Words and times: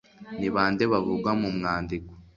Ni 0.39 0.47
bande 0.55 0.83
bavugwa 0.91 1.31
mu 1.41 1.49
mwandiko? 1.57 2.11